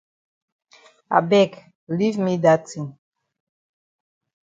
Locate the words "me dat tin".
2.25-2.87